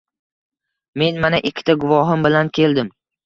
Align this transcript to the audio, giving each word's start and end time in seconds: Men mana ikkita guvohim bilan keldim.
Men 1.01 1.19
mana 1.27 1.41
ikkita 1.51 1.77
guvohim 1.83 2.25
bilan 2.29 2.53
keldim. 2.59 2.93